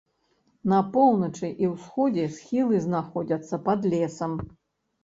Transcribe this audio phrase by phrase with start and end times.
[0.71, 4.31] На поўначы і ўсходзе схілы знаходзяцца пад лесам.